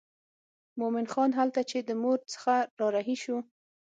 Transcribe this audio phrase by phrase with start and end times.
[0.79, 3.37] مومن خان هلته چې د مور څخه را رهي شو.